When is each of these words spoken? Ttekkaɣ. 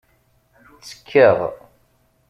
Ttekkaɣ. 0.79 1.37